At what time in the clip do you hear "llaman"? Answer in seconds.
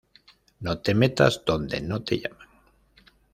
2.17-2.47